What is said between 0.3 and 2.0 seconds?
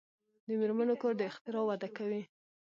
د میرمنو کار د اختراع وده